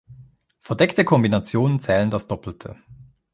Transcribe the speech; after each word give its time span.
Verdeckte 0.61 1.05
Kombinationen 1.05 1.79
zählen 1.79 2.09
das 2.09 2.25
Doppelte. 2.27 2.75